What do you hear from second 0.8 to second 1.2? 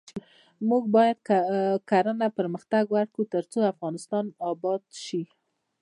باید